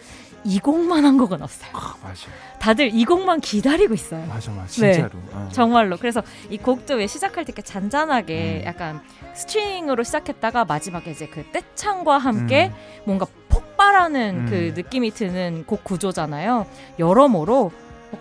이 0.43 0.59
곡만 0.59 1.05
한 1.05 1.17
곡은 1.17 1.41
없어요. 1.41 1.69
아, 1.73 1.95
맞아. 2.01 2.27
다들 2.59 2.93
이 2.93 3.05
곡만 3.05 3.41
기다리고 3.41 3.93
있어요. 3.93 4.25
맞아, 4.27 4.51
맞아. 4.51 4.81
네. 4.81 4.93
진짜로. 4.93 5.19
어. 5.31 5.49
정말로. 5.51 5.97
그래서 5.97 6.21
이 6.49 6.57
곡도 6.57 6.95
왜 6.95 7.07
시작할 7.07 7.45
때 7.45 7.51
이렇게 7.51 7.61
잔잔하게 7.61 8.61
음. 8.63 8.65
약간 8.65 9.01
스트링으로 9.33 10.03
시작했다가 10.03 10.65
마지막에 10.65 11.11
이제 11.11 11.27
그 11.27 11.43
떼창과 11.51 12.17
함께 12.17 12.67
음. 12.67 13.03
뭔가 13.05 13.25
폭발하는 13.49 14.35
음. 14.35 14.45
그 14.49 14.73
느낌이 14.75 15.11
드는 15.11 15.65
곡 15.65 15.83
구조잖아요. 15.83 16.65
여러모로 16.99 17.71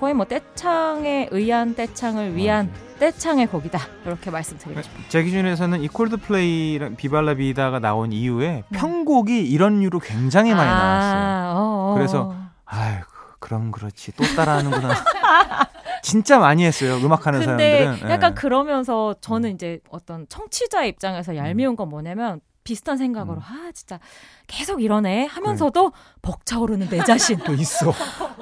거의 0.00 0.14
뭐 0.14 0.26
떼창에 0.26 1.28
의한 1.30 1.74
떼창을 1.74 2.34
위한 2.34 2.70
떼창의 2.98 3.46
곡이다. 3.48 3.78
이렇게 4.04 4.30
말씀드리고 4.30 4.82
싶어요. 4.82 5.02
제 5.08 5.22
기준에서는 5.22 5.82
이 5.82 5.88
콜드플레이 5.88 6.80
비발라비다가 6.96 7.78
나온 7.78 8.12
이후에 8.12 8.64
네. 8.70 8.78
편곡이 8.78 9.48
이런 9.48 9.80
류로 9.80 10.00
굉장히 10.00 10.52
많이 10.54 10.68
나왔어요. 10.68 11.20
아, 11.20 11.54
어, 11.56 11.90
어. 11.90 11.94
그래서 11.94 12.34
아이고 12.64 13.06
그럼 13.38 13.70
그렇지 13.70 14.12
또 14.16 14.24
따라하는구나. 14.34 14.94
진짜 16.02 16.38
많이 16.38 16.64
했어요 16.64 16.96
음악하는 16.96 17.40
근데 17.44 17.80
사람들은. 17.84 18.10
약간 18.10 18.30
예. 18.30 18.34
그러면서 18.34 19.14
저는 19.20 19.54
이제 19.54 19.80
어떤 19.90 20.26
청취자 20.28 20.84
입장에서 20.84 21.36
얄미운 21.36 21.74
건 21.76 21.88
뭐냐면 21.88 22.40
비슷한 22.66 22.96
생각으로 22.96 23.36
음. 23.38 23.42
아 23.42 23.70
진짜 23.72 24.00
계속 24.48 24.82
이러네 24.82 25.26
하면서도 25.26 25.92
벅차오르는 26.20 26.88
내 26.88 26.98
자신 27.04 27.38
또 27.46 27.54
있어. 27.54 27.92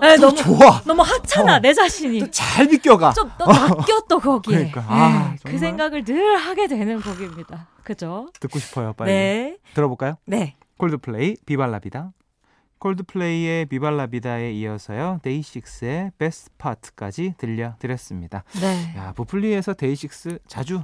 네, 0.01 0.17
또 0.17 0.31
너무 0.31 0.37
좋아. 0.37 0.81
너무 0.87 1.03
하찮아 1.03 1.57
어. 1.57 1.59
내 1.59 1.75
자신이 1.75 2.21
또잘 2.21 2.69
비껴가. 2.69 3.13
좀또 3.13 3.45
낚여 3.45 4.03
또 4.09 4.19
거기에 4.19 4.71
그러니까. 4.71 4.85
아, 4.89 5.33
네, 5.33 5.39
그. 5.45 5.59
생각을 5.59 6.05
늘 6.05 6.37
하게 6.39 6.67
되는 6.67 7.01
곡입니다 7.01 7.69
그죠 7.85 8.29
듣고 8.41 8.59
싶어요 8.59 8.95
빨리. 8.95 9.11
네 9.13 9.57
들어볼까요? 9.75 10.17
네. 10.25 10.57
콜드플레이 10.79 11.37
비발라비다. 11.45 12.13
콜드플레이의 12.79 13.67
Viva 13.67 13.98
La 13.98 14.14
Vida에 14.14 14.53
이어서요 14.53 15.21
데이식스의 15.23 16.13
Best 16.19 16.51
Part까지 16.59 17.35
들려드렸습니다. 17.37 18.45
네. 18.61 18.95
야 18.97 19.13
브플리에서 19.13 19.75
데이식스 19.75 20.39
자주 20.47 20.83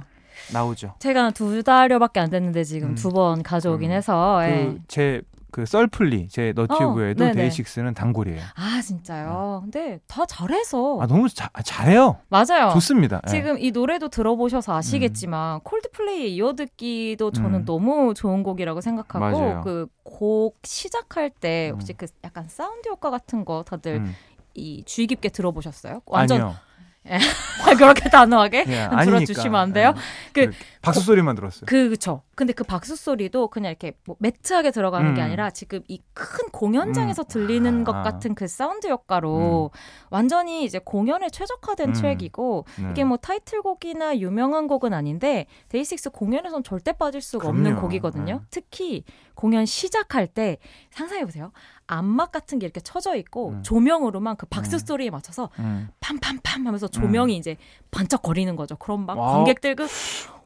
나오죠. 0.53 0.93
제가 0.99 1.31
두 1.31 1.63
달여밖에 1.63 2.19
안 2.19 2.29
됐는데 2.29 2.63
지금 2.63 2.89
음. 2.89 2.95
두번 2.95 3.43
가져오긴 3.43 3.91
음. 3.91 3.95
해서 3.95 4.39
예. 4.43 4.77
그제그 4.87 5.65
썰플리 5.65 6.27
제 6.29 6.53
너튜브에도 6.55 7.25
어. 7.25 7.31
데이식스는 7.31 7.93
단골이에요. 7.93 8.41
아 8.55 8.81
진짜요. 8.81 9.61
근데 9.63 9.99
다 10.07 10.25
잘해서 10.25 10.99
아 11.01 11.07
너무 11.07 11.29
자, 11.29 11.49
잘해요. 11.63 12.17
맞아요. 12.29 12.71
좋습니다. 12.73 13.21
예. 13.27 13.29
지금 13.31 13.57
이 13.59 13.71
노래도 13.71 14.09
들어보셔서 14.09 14.75
아시겠지만 14.75 15.59
콜드플레이에 15.61 16.27
이어듣기도 16.27 17.31
저는 17.31 17.61
음. 17.61 17.65
너무 17.65 18.13
좋은 18.13 18.43
곡이라고 18.43 18.81
생각하고 18.81 19.39
맞아요. 19.39 19.61
그 19.61 19.87
곡 20.03 20.59
시작할 20.63 21.29
때 21.31 21.69
혹시 21.73 21.93
음. 21.93 21.95
그 21.97 22.05
약간 22.23 22.45
사운드 22.47 22.89
효과 22.89 23.09
같은 23.09 23.43
거 23.45 23.63
다들 23.63 23.95
음. 23.95 24.15
이 24.53 24.83
주의 24.85 25.07
깊게 25.07 25.29
들어보셨어요? 25.29 26.01
완전 26.05 26.41
아니요. 26.41 26.55
그렇게 27.77 28.09
단호하게 28.09 28.65
예. 28.67 28.89
들어주시면 29.05 29.55
안 29.59 29.73
돼요? 29.73 29.93
예. 29.95 30.01
그- 30.33 30.51
그 30.51 30.55
박수 30.81 31.01
소리만 31.01 31.35
들었어요. 31.35 31.65
그 31.67 31.89
그쵸. 31.89 32.21
근데 32.35 32.53
그 32.53 32.63
박수 32.63 32.95
소리도 32.95 33.49
그냥 33.49 33.69
이렇게 33.71 33.93
뭐 34.05 34.15
matte하게 34.19 34.71
들어가는 34.71 35.13
게 35.13 35.21
음. 35.21 35.25
아니라 35.25 35.49
지금 35.51 35.81
이 35.87 35.99
큰 36.13 36.49
공연장에서 36.51 37.23
음. 37.23 37.27
들리는 37.27 37.83
것 37.83 37.95
아. 37.95 38.01
같은 38.03 38.35
그 38.35 38.47
사운드 38.47 38.87
효과로 38.87 39.71
완전히 40.09 40.63
이제 40.65 40.79
공연에 40.83 41.29
최적화된 41.29 41.89
음. 41.89 41.93
트랙이고 41.93 42.65
네. 42.79 42.87
이게 42.91 43.03
뭐 43.03 43.17
타이틀곡이나 43.17 44.17
유명한 44.19 44.67
곡은 44.67 44.93
아닌데 44.93 45.47
데이식스 45.69 46.11
공연에선 46.11 46.63
절대 46.63 46.91
빠질 46.93 47.21
수가 47.21 47.47
없는 47.47 47.63
그럼요. 47.71 47.81
곡이거든요. 47.81 48.33
네. 48.35 48.39
특히 48.51 49.03
공연 49.41 49.65
시작할 49.65 50.27
때 50.27 50.59
상상해 50.91 51.25
보세요. 51.25 51.51
암막 51.87 52.31
같은 52.31 52.59
게 52.59 52.67
이렇게 52.67 52.79
쳐져 52.79 53.15
있고 53.15 53.49
음. 53.49 53.63
조명으로만 53.63 54.35
그 54.35 54.45
박수 54.45 54.75
음. 54.75 54.77
소리에 54.77 55.09
맞춰서 55.09 55.49
음. 55.57 55.89
팜팜팜 55.99 56.67
하면서 56.67 56.87
조명이 56.87 57.35
이제 57.37 57.57
반짝거리는 57.89 58.55
거죠. 58.55 58.75
그럼 58.75 59.07
막 59.07 59.17
wow. 59.17 59.33
관객들 59.37 59.75
그 59.75 59.87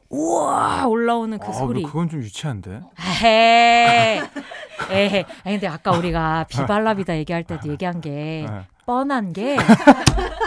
우와 0.08 0.86
올라오는 0.86 1.38
그 1.38 1.46
아, 1.46 1.52
소리. 1.52 1.82
그건 1.82 2.08
좀 2.08 2.22
유치한데. 2.22 2.80
에헤. 2.98 4.22
에헤. 4.90 5.24
아니 5.44 5.56
근데 5.56 5.66
아까 5.66 5.90
우리가 5.90 6.46
Viva 6.48 6.76
La 6.76 6.90
Vida 6.90 7.18
얘기할 7.18 7.44
때도 7.44 7.68
얘기한 7.68 8.00
게 8.00 8.46
네. 8.48 8.66
뻔한 8.90 9.32
게 9.32 9.56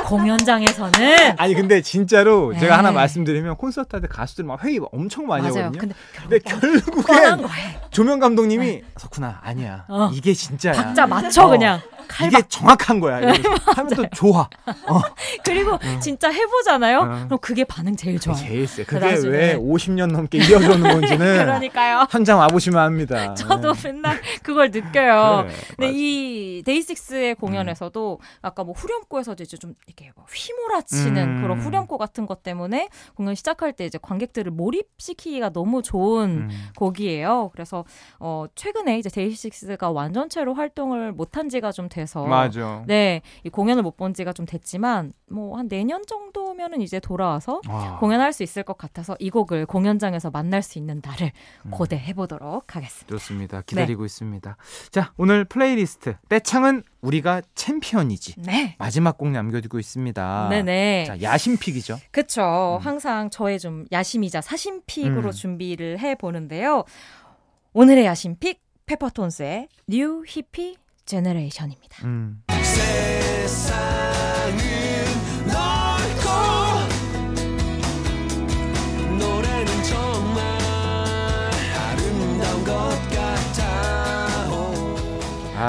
공연장에서는 0.05 0.91
아니 1.37 1.53
근데 1.53 1.81
진짜로 1.81 2.57
제가 2.57 2.77
하나. 2.77 2.91
말씀드리면 2.91 3.57
콘서트 3.57 3.89
할 3.95 4.01
때 4.01 4.07
가수들 4.07 4.45
막 4.45 4.63
회의 4.63 4.79
엄청 4.93 5.27
많이 5.27 5.43
맞아요. 5.49 5.65
하거든요. 5.65 5.93
근데 6.15 6.39
결국엔. 6.39 7.45
조명 7.91 8.19
감독님이 8.19 8.81
석훈아 8.97 9.41
아니야 9.43 9.83
어. 9.89 10.09
이게 10.13 10.33
진짜야. 10.33 10.73
박자 10.73 11.05
맞춰 11.05 11.43
어, 11.43 11.49
그냥 11.49 11.81
이게 12.25 12.41
정확한 12.47 12.99
거야. 13.01 13.19
이러면서 13.19 13.49
하면 13.75 13.93
또 13.93 14.05
좋아. 14.15 14.49
그리고 15.43 15.77
진짜 16.01 16.31
해보잖아요. 16.31 16.99
어. 16.99 17.25
그럼 17.25 17.39
그게 17.41 17.63
반응 17.65 17.95
제일 17.97 18.19
좋아요. 18.19 18.37
제일 18.37 18.65
세. 18.67 18.83
그 18.85 18.95
그게 18.95 19.11
나중에. 19.11 19.31
왜 19.37 19.55
50년 19.57 20.11
넘게 20.11 20.37
이어져 20.39 20.71
오는 20.71 20.81
건지는 20.81 21.17
그러니까요. 21.45 22.07
현장 22.09 22.39
와보시면 22.39 22.81
압니다. 22.81 23.33
저도 23.35 23.73
네. 23.73 23.91
맨날 23.91 24.21
그걸 24.43 24.71
느껴요. 24.71 25.43
그래, 25.45 25.55
근데 25.75 25.85
맞아. 25.87 25.91
이 25.93 26.63
데이식스의 26.65 27.35
공연에서도 27.35 28.19
아까 28.41 28.63
뭐 28.63 28.73
후렴구에서 28.73 29.33
이제 29.33 29.57
좀 29.57 29.75
이렇게 29.87 30.11
뭐 30.15 30.25
휘몰아치는 30.25 31.37
음. 31.37 31.41
그런 31.41 31.59
후렴구 31.59 31.97
같은 31.97 32.25
것 32.25 32.43
때문에 32.43 32.89
공연 33.15 33.35
시작할 33.35 33.73
때 33.73 33.85
이제 33.85 33.97
관객들을 34.01 34.51
몰입시키기가 34.51 35.49
너무 35.51 35.81
좋은 35.81 36.49
음. 36.49 36.49
곡이에요. 36.77 37.49
그래서 37.53 37.85
어 38.19 38.45
최근에 38.55 38.97
이제 38.97 39.09
데이식스가 39.09 39.91
완전체로 39.91 40.53
활동을 40.53 41.11
못한 41.11 41.49
지가 41.49 41.71
좀 41.71 41.89
돼서 41.89 42.25
맞아. 42.25 42.83
네, 42.87 43.21
이 43.43 43.49
공연을 43.49 43.83
못 43.83 43.99
본 43.99 44.13
지가 44.13 44.31
좀 44.31 44.45
됐지만 44.45 45.11
뭐 45.29 45.57
한 45.57 45.67
내년 45.67 46.05
정도면은 46.05 46.79
이제 46.81 46.99
돌아와서 47.01 47.59
와. 47.67 47.97
공연할 47.99 48.31
수 48.31 48.43
있을 48.43 48.63
것 48.63 48.77
같아서 48.77 49.15
이 49.19 49.29
곡을 49.29 49.65
공연장에서 49.65 50.29
만날 50.31 50.61
수 50.61 50.77
있는 50.77 51.01
날을 51.03 51.31
음. 51.65 51.71
고대해 51.71 52.13
보도록 52.13 52.75
하겠습니다. 52.77 53.07
좋습니다. 53.09 53.61
기다리고 53.63 54.05
있습니다. 54.05 54.55
자, 54.91 55.11
오늘 55.17 55.43
플레이리스트 55.43 56.15
때창은 56.29 56.83
우리가 57.01 57.41
챔피언이지. 57.55 58.35
네. 58.39 58.75
마지막 58.77 59.17
곡 59.17 59.29
남겨두고 59.29 59.79
있습니다. 59.79 60.47
네네. 60.49 61.05
자, 61.05 61.21
야심pick이죠. 61.21 61.99
그쵸. 62.11 62.79
음. 62.81 62.85
항상 62.85 63.29
저의 63.29 63.59
좀 63.59 63.85
야심이자 63.91 64.41
사심pick으로 64.41 65.29
음. 65.29 65.31
준비를 65.31 65.99
해 65.99 66.15
보는데요. 66.15 66.83
오늘의 67.73 68.05
야심pick 68.05 68.61
페퍼톤스의 68.85 69.67
New 69.87 70.23
Hippie 70.27 70.77
Generation입니다. 71.05 72.05
음. 72.05 72.43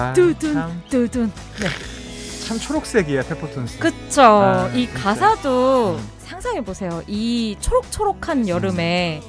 아, 0.00 0.12
두둔 0.14 0.54
참, 0.54 0.82
두둔. 0.88 1.32
네. 1.60 1.68
참 2.46 2.58
초록색이야 2.58 3.22
페퍼톤스. 3.24 3.78
그쵸. 3.78 4.22
아, 4.22 4.68
이 4.74 4.86
진짜. 4.86 5.00
가사도 5.00 5.96
음. 5.98 6.08
상상해 6.18 6.62
보세요. 6.64 7.02
이 7.06 7.56
초록초록한 7.60 8.48
여름에 8.48 9.20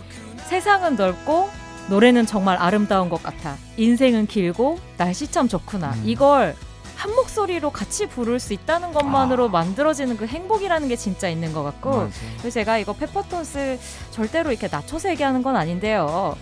세상은 0.48 0.96
넓고 0.96 1.50
노래는 1.90 2.26
정말 2.26 2.58
아름다운 2.58 3.10
것 3.10 3.22
같아. 3.22 3.58
인생은 3.78 4.28
길고 4.28 4.80
날씨 4.98 5.30
참 5.30 5.48
좋구나. 5.48 5.92
음. 5.94 6.04
이걸 6.06 6.56
한 6.96 7.14
목소리로 7.16 7.72
같이 7.72 8.08
부를 8.08 8.40
수 8.40 8.54
있다는 8.54 8.94
것만으로 8.94 9.46
아. 9.46 9.50
만들어지는 9.50 10.18
그 10.18 10.26
행복이라는 10.26 10.88
게 10.88 10.96
진짜 10.96 11.28
있는 11.28 11.52
것 11.52 11.64
같고 11.64 11.90
맞아. 11.90 12.10
그래서 12.40 12.52
제가 12.52 12.78
이거 12.78 12.94
페퍼톤스 12.94 13.80
절대로 14.12 14.52
이렇게 14.52 14.68
낮춰서 14.72 15.10
얘기하는 15.10 15.42
건 15.44 15.56
아닌데요. 15.58 16.38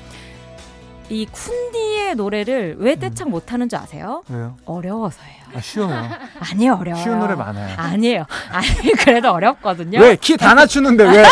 이 1.10 1.26
쿤디의 1.26 2.16
노래를 2.16 2.76
왜 2.80 2.94
음. 2.94 3.00
떼창 3.00 3.30
못하는 3.32 3.68
줄 3.68 3.80
아세요? 3.80 4.22
왜요? 4.30 4.56
어려워서예요. 4.66 5.44
아, 5.56 5.60
쉬워요. 5.60 6.08
아니에요, 6.52 6.76
어려워요. 6.76 7.04
쉬운 7.04 7.20
노래 7.20 7.34
많아요. 7.36 7.76
아니에요. 7.78 8.26
아니 8.52 8.68
그래도 8.94 9.32
어렵거든요. 9.32 10.00
왜? 10.00 10.16
키 10.16 10.38
다 10.38 10.54
낮추는데 10.54 11.04
왜? 11.06 11.24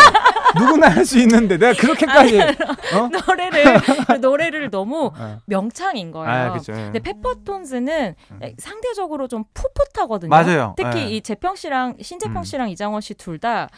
누구나 0.58 0.88
할 0.90 1.06
수 1.06 1.20
있는데 1.20 1.58
내가 1.58 1.80
그렇게까지 1.80 2.40
어? 2.42 3.10
노래를 3.28 4.20
노래를 4.20 4.70
너무 4.72 5.12
어. 5.16 5.40
명창인 5.46 6.12
거예요. 6.12 6.32
아, 6.32 6.54
그죠. 6.54 6.74
근데 6.74 7.00
페퍼톤스는 7.00 8.16
음. 8.32 8.40
상대적으로 8.58 9.28
좀 9.28 9.44
풋풋하거든요. 9.54 10.30
맞아요. 10.30 10.74
특히 10.76 11.02
예. 11.02 11.06
이 11.10 11.22
재평 11.22 11.56
씨랑 11.56 11.98
신재평 12.02 12.38
음. 12.38 12.44
씨랑 12.44 12.70
이장원 12.70 13.02
씨 13.02 13.14
둘 13.14 13.38
다 13.40 13.70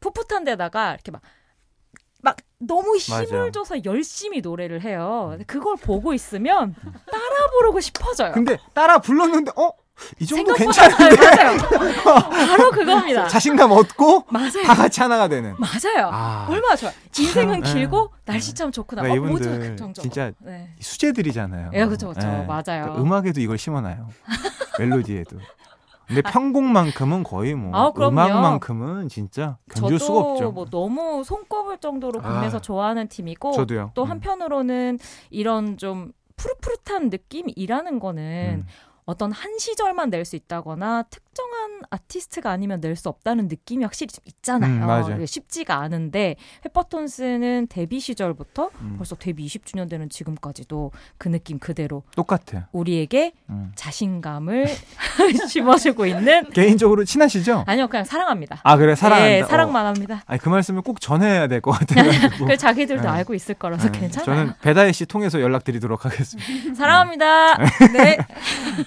풋풋한 0.00 0.44
데다가 0.44 0.92
이렇게 0.92 1.10
막 1.10 1.22
막 2.22 2.36
너무 2.58 2.96
힘을 2.96 3.26
맞아요. 3.30 3.50
줘서 3.52 3.76
열심히 3.84 4.40
노래를 4.40 4.82
해요. 4.82 5.38
그걸 5.46 5.76
보고 5.76 6.12
있으면 6.12 6.74
따라 7.10 7.50
부르고 7.58 7.80
싶어져요. 7.80 8.32
근데 8.32 8.58
따라 8.74 8.98
불렀는데 8.98 9.52
어? 9.56 9.72
이 10.20 10.26
정도 10.26 10.54
괜찮은데 10.54 11.16
맞아요. 11.16 11.56
바로 12.30 12.70
그겁니다. 12.70 13.26
자신감 13.28 13.72
얻고 13.72 14.26
맞아요. 14.30 14.62
다 14.64 14.74
같이 14.74 15.00
하나가 15.00 15.26
되는. 15.28 15.56
맞아요. 15.58 16.08
아, 16.12 16.46
얼마나 16.48 16.76
좋아. 16.76 16.90
인생은 17.18 17.62
참, 17.64 17.74
길고 17.74 18.10
예. 18.12 18.32
날씨 18.32 18.54
참 18.54 18.70
좋구나. 18.70 19.02
네, 19.02 19.10
어, 19.10 19.16
이분들. 19.16 19.76
진짜 19.94 20.30
네. 20.38 20.72
수제들이잖아요. 20.80 21.70
예, 21.74 21.86
그쵸, 21.86 22.08
그쵸. 22.10 22.26
맞아요. 22.46 22.94
그 22.94 23.00
음악에도 23.00 23.40
이걸 23.40 23.58
심어놔요. 23.58 24.08
멜로디에도. 24.78 25.38
근데 26.08 26.22
편곡만큼은 26.22 27.22
거의 27.22 27.54
뭐 27.54 27.70
아. 27.74 27.92
음악만큼은 27.94 29.08
진짜 29.08 29.58
견줄 29.70 29.98
저도 29.98 30.04
수가 30.04 30.18
없죠. 30.20 30.50
뭐 30.52 30.64
너무 30.64 31.22
손꼽을 31.22 31.78
정도로 31.78 32.20
아. 32.20 32.30
국내에서 32.30 32.60
좋아하는 32.60 33.08
팀이고 33.08 33.52
저도요. 33.52 33.92
또 33.94 34.04
음. 34.04 34.10
한편으로는 34.10 34.98
이런 35.30 35.76
좀 35.76 36.12
푸릇푸릇한 36.36 37.10
느낌이라는 37.10 37.98
거는 37.98 38.64
음. 38.64 38.66
어떤 39.08 39.32
한 39.32 39.58
시절만 39.58 40.10
낼 40.10 40.24
수 40.26 40.36
있다거나 40.36 41.04
특정한 41.04 41.80
아티스트가 41.88 42.50
아니면 42.50 42.80
낼 42.80 42.94
수 42.94 43.08
없다는 43.08 43.48
느낌이 43.48 43.84
확실히 43.84 44.08
좀 44.12 44.20
있잖아요. 44.26 45.06
음, 45.06 45.24
쉽지가 45.24 45.76
않은데 45.76 46.34
페퍼톤스는 46.62 47.68
데뷔 47.70 48.00
시절부터 48.00 48.70
음. 48.82 48.94
벌써 48.98 49.14
데뷔 49.16 49.46
20주년 49.46 49.88
되는 49.88 50.08
지금까지도 50.10 50.90
그 51.16 51.28
느낌 51.28 51.58
그대로 51.58 52.02
똑같아. 52.16 52.68
우리에게 52.72 53.32
음. 53.48 53.72
자신감을 53.76 54.66
심어주고 55.48 56.04
있는 56.06 56.50
개인적으로 56.52 57.04
친하시죠? 57.04 57.64
아니요 57.66 57.88
그냥 57.88 58.04
사랑합니다. 58.04 58.60
아 58.64 58.76
그래 58.76 58.94
사랑한다. 58.94 59.28
네, 59.28 59.40
어. 59.40 59.46
사랑만 59.46 59.86
합니다. 59.86 60.22
아니 60.26 60.38
그 60.40 60.48
말씀을 60.50 60.82
꼭 60.82 61.00
전해야 61.00 61.46
될 61.46 61.62
것 61.62 61.70
같아가지고. 61.78 62.46
그 62.46 62.56
자기들도 62.58 63.02
네. 63.04 63.08
알고 63.08 63.32
있을 63.34 63.54
거라서 63.54 63.90
네, 63.90 64.00
괜찮아요. 64.00 64.24
저는 64.26 64.52
배다해 64.60 64.92
씨 64.92 65.06
통해서 65.06 65.40
연락드리도록 65.40 66.04
하겠습니다. 66.04 66.74
사랑합니다. 66.74 67.56
네. 67.94 68.18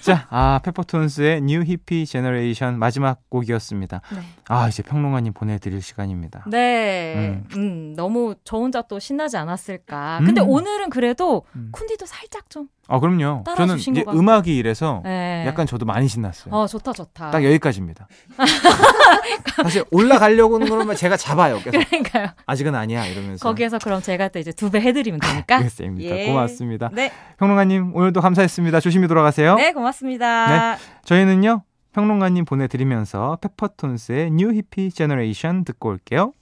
자, 0.00 0.26
아 0.30 0.60
페퍼톤스의 0.64 1.42
New 1.42 1.62
Hippie 1.62 2.06
Generation 2.06 2.78
마지막 2.78 3.28
곡이었습니다. 3.28 4.00
네. 4.14 4.20
아, 4.48 4.68
이제 4.68 4.82
평론가님 4.82 5.32
보내드릴 5.32 5.82
시간입니다. 5.82 6.44
네. 6.48 7.14
음. 7.16 7.48
음. 7.56 7.94
너무 7.96 8.34
저 8.44 8.56
혼자 8.56 8.82
또 8.82 8.98
신나지 8.98 9.36
않았을까. 9.36 10.20
근데 10.24 10.40
음. 10.40 10.48
오늘은 10.48 10.90
그래도 10.90 11.44
음. 11.56 11.70
쿤디도 11.72 12.06
살짝 12.06 12.48
좀. 12.50 12.68
아, 12.88 12.98
그럼요. 13.00 13.44
저는 13.56 13.78
이제. 13.78 14.04
음악이 14.08 14.54
이래서 14.56 15.00
네. 15.04 15.44
약간 15.46 15.66
저도 15.66 15.86
많이 15.86 16.08
신났어요. 16.08 16.52
어, 16.52 16.66
좋다, 16.66 16.92
좋다. 16.92 17.30
딱 17.30 17.44
여기까지입니다. 17.44 18.06
사실 19.62 19.84
올라가려고는 19.90 20.68
그러면 20.68 20.96
제가 20.96 21.16
잡아요. 21.16 21.58
계속. 21.60 21.70
그러니까요. 21.88 22.26
아직은 22.46 22.74
아니야 22.74 23.06
이러면서. 23.06 23.48
거기에서 23.48 23.78
그럼 23.78 24.02
제가 24.02 24.28
또 24.28 24.38
이제 24.38 24.52
두 24.52 24.70
배 24.70 24.80
해드리면 24.80 25.20
되니까. 25.20 25.56
알겠습니다. 25.58 26.16
예. 26.16 26.26
고맙습니다. 26.26 26.90
네. 26.92 27.12
평론가님 27.38 27.94
오늘도 27.94 28.20
감사했습니다. 28.20 28.80
조심히 28.80 29.06
돌아가세요. 29.06 29.54
네, 29.56 29.72
고맙습니다. 29.72 30.76
저희는요 31.04 31.62
평론가님 31.92 32.46
보내드리면서 32.46 33.36
페퍼톤스의 33.42 34.30
New 34.32 34.52
Hippie 34.52 34.90
Generation 34.92 35.64
듣고 35.64 35.90
올게요. 35.90 36.32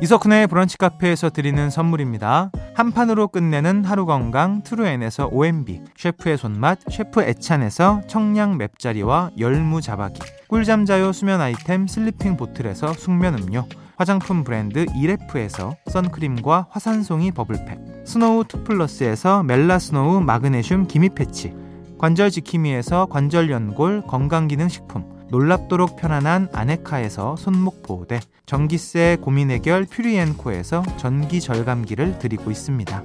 이석훈의 0.00 0.46
브런치 0.46 0.78
카페에서 0.78 1.30
드리는 1.30 1.70
선물입니다. 1.70 2.52
한 2.72 2.92
판으로 2.92 3.26
끝내는 3.26 3.84
하루 3.84 4.06
건강 4.06 4.62
트루엔에서 4.62 5.30
OMB, 5.32 5.82
셰프의 5.96 6.38
손맛 6.38 6.78
셰프 6.88 7.20
애찬에서 7.20 8.02
청량 8.06 8.58
맵자리와 8.58 9.32
열무 9.40 9.80
자박이, 9.80 10.20
꿀잠 10.46 10.84
자요 10.84 11.10
수면 11.10 11.40
아이템 11.40 11.88
슬리핑 11.88 12.36
보틀에서 12.36 12.92
숙면 12.92 13.42
음료, 13.42 13.66
화장품 13.96 14.44
브랜드 14.44 14.86
이레프에서 14.94 15.74
선크림과 15.90 16.68
화산송이 16.70 17.32
bubble팩, 17.32 18.04
스노우 18.06 18.44
투플러스에서 18.44 19.42
멜라스노우 19.42 20.20
마그네슘 20.20 20.86
기미 20.86 21.08
패치, 21.08 21.52
관절 21.98 22.30
지킴이에서 22.30 23.06
관절 23.06 23.50
연골 23.50 24.02
건강기능식품 24.06 25.17
놀랍도록 25.30 25.96
편안한 25.96 26.48
아네카에서 26.54 27.36
손목 27.36 27.82
보호대 27.82 28.18
전기세 28.46 29.18
고민 29.20 29.50
해결 29.50 29.84
퓨리앤코에서 29.84 30.82
전기 30.96 31.40
절감기를 31.40 32.18
드리고 32.18 32.50
있습니다. 32.50 33.02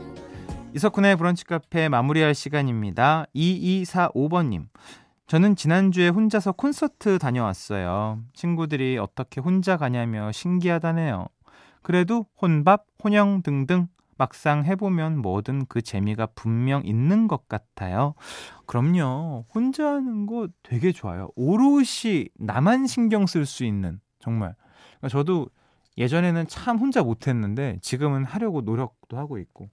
이석훈의 0.73 1.17
브런치 1.17 1.43
카페 1.43 1.89
마무리할 1.89 2.33
시간입니다. 2.33 3.25
2245번님. 3.35 4.67
저는 5.27 5.57
지난주에 5.57 6.07
혼자서 6.07 6.53
콘서트 6.53 7.19
다녀왔어요. 7.19 8.19
친구들이 8.33 8.97
어떻게 8.97 9.41
혼자 9.41 9.75
가냐며 9.75 10.31
신기하다네요. 10.31 11.27
그래도 11.81 12.25
혼밥, 12.41 12.85
혼영 13.03 13.41
등등 13.43 13.87
막상 14.17 14.65
해보면 14.65 15.19
뭐든 15.21 15.65
그 15.67 15.81
재미가 15.81 16.27
분명 16.35 16.85
있는 16.85 17.27
것 17.27 17.47
같아요. 17.47 18.13
그럼요. 18.65 19.45
혼자 19.53 19.87
하는 19.87 20.25
거 20.25 20.47
되게 20.63 20.91
좋아요. 20.91 21.29
오롯이 21.35 22.29
나만 22.35 22.87
신경 22.87 23.25
쓸 23.25 23.45
수 23.45 23.63
있는 23.63 23.99
정말. 24.19 24.55
그러니까 24.97 25.09
저도 25.09 25.49
예전에는 25.97 26.47
참 26.47 26.77
혼자 26.77 27.03
못했는데 27.03 27.77
지금은 27.81 28.23
하려고 28.23 28.61
노력도 28.61 29.17
하고 29.17 29.37
있고. 29.37 29.69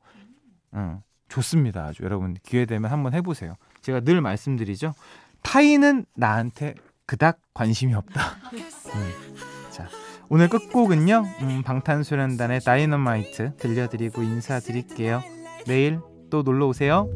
어, 0.72 1.03
좋습니다. 1.29 1.87
아주 1.87 2.03
여러분 2.03 2.35
기회 2.42 2.66
되면 2.66 2.90
한번 2.90 3.14
해보세요. 3.14 3.57
제가 3.81 4.00
늘 4.00 4.20
말씀드리죠. 4.20 4.94
타인은 5.42 6.05
나한테 6.14 6.74
그닥 7.07 7.40
관심이 7.55 7.94
없다. 7.94 8.20
음. 8.53 9.37
자, 9.70 9.88
오늘 10.33 10.49
끝곡은요. 10.49 11.25
음, 11.40 11.62
방탄소년단의 11.64 12.61
다이너마이트 12.61 13.53
들려드리고 13.57 14.23
인사드릴게요. 14.23 15.25
내일 15.66 15.99
또 16.31 16.43
놀러 16.43 16.69
오세요. 16.69 17.11